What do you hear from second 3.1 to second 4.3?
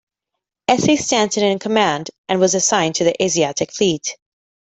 Asiatic Fleet.